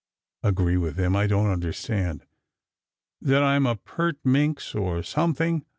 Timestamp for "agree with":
0.49-0.97